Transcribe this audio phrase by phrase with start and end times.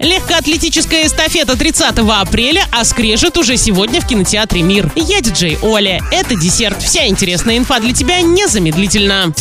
[0.00, 4.92] Легкоатлетическая эстафета 30 апреля, а скрежет уже сегодня в кинотеатре «Мир».
[4.94, 6.00] Я диджей Оля.
[6.12, 6.80] Это десерт.
[6.80, 9.32] Вся интересная инфа для тебя незамедлительно.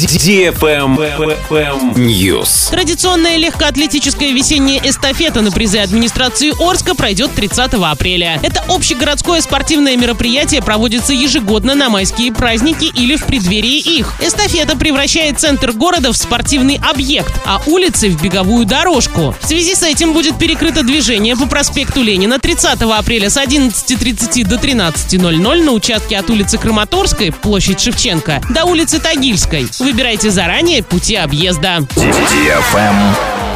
[1.95, 2.71] News.
[2.71, 8.39] Традиционная легкоатлетическая весенняя эстафета на призы администрации Орска пройдет 30 апреля.
[8.41, 14.15] Это общегородское спортивное мероприятие проводится ежегодно на майские праздники или в преддверии их.
[14.23, 19.35] Эстафета превращает центр города в спортивный объект, а улицы в беговую дорожку.
[19.39, 24.55] В связи с этим будет перекрыто движение по проспекту Ленина 30 апреля с 11.30 до
[24.55, 29.67] 13.00 на участке от улицы Краматорской, площадь Шевченко, до улицы Тагильской.
[29.79, 31.85] Выбирайте заранее пути объезда.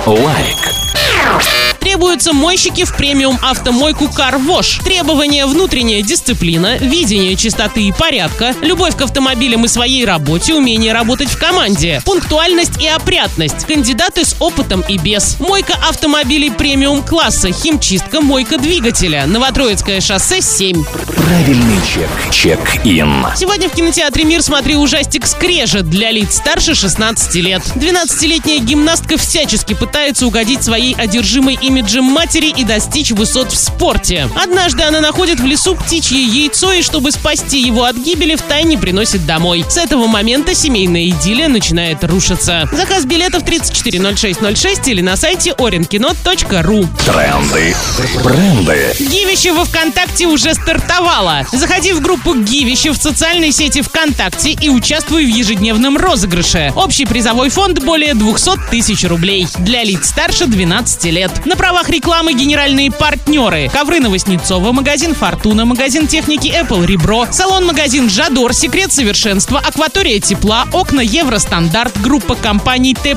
[0.05, 1.60] Лайк.
[1.81, 4.83] Требуются мойщики в премиум автомойку Wash.
[4.83, 11.29] Требования внутренняя дисциплина, видение чистоты и порядка, любовь к автомобилям и своей работе, умение работать
[11.29, 15.39] в команде, пунктуальность и опрятность, кандидаты с опытом и без.
[15.39, 19.25] Мойка автомобилей премиум класса, химчистка, мойка двигателя.
[19.25, 20.83] Новотроицкое шоссе 7.
[21.15, 22.09] Правильный чек.
[22.31, 23.25] Чек-ин.
[23.35, 27.63] Сегодня в кинотеатре «Мир» смотри ужастик «Скрежет» для лиц старше 16 лет.
[27.75, 34.27] 12-летняя гимнастка всячески пытается угодить своей одержимой имиджем матери и достичь высот в спорте.
[34.35, 39.25] Однажды она находит в лесу птичье яйцо и, чтобы спасти его от гибели, втайне приносит
[39.25, 39.63] домой.
[39.69, 42.67] С этого момента семейная идиллия начинает рушиться.
[42.73, 46.87] Заказ билетов 340606 или на сайте orinkino.ru.
[47.05, 47.75] Тренды.
[48.21, 48.93] Бренды.
[48.99, 51.45] Гивище во ВКонтакте уже стартовало.
[51.53, 56.73] Заходи в группу Гивище в социальной сети ВКонтакте и участвуй в ежедневном розыгрыше.
[56.75, 59.47] Общий призовой фонд более 200 тысяч рублей.
[59.59, 61.45] Для лиц старше 12 лет.
[61.45, 63.69] На правах рекламы генеральные партнеры.
[63.71, 71.01] Ковры Новоснецова, магазин Фортуна, магазин техники Apple Ребро, салон-магазин Жадор, Секрет совершенства, Акватория тепла, окна
[71.01, 73.15] Евростандарт, группа компаний Т+.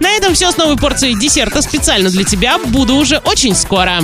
[0.00, 2.58] На этом все с новой порцией десерта специально для тебя.
[2.58, 4.00] Буду уже очень скоро.